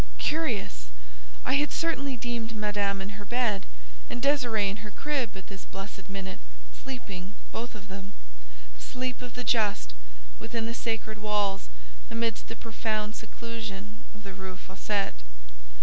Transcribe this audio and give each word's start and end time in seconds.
Curious! 0.17 0.87
I 1.45 1.53
had 1.57 1.71
certainly 1.71 2.17
deemed 2.17 2.55
Madame 2.55 3.01
in 3.01 3.21
her 3.21 3.23
bed, 3.23 3.67
and 4.09 4.19
Désirée 4.19 4.67
in 4.67 4.77
her 4.77 4.89
crib, 4.89 5.37
at 5.37 5.45
this 5.45 5.65
blessed 5.65 6.09
minute, 6.09 6.39
sleeping, 6.81 7.35
both 7.51 7.75
of 7.75 7.87
them, 7.87 8.13
the 8.75 8.81
sleep 8.81 9.21
of 9.21 9.35
the 9.35 9.43
just, 9.43 9.93
within 10.39 10.65
the 10.65 10.73
sacred 10.73 11.19
walls, 11.21 11.69
amidst 12.09 12.47
the 12.47 12.55
profound 12.55 13.15
seclusion 13.15 13.99
of 14.15 14.23
the 14.23 14.33
Rue 14.33 14.57
Fossette. 14.57 15.21